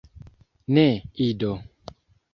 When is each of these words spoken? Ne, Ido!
Ne, 0.77 0.85
Ido! 1.27 1.53